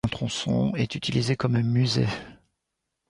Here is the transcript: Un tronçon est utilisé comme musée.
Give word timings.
Un 0.03 0.09
tronçon 0.09 0.73
est 0.75 0.95
utilisé 0.95 1.35
comme 1.35 1.61
musée. 1.61 2.07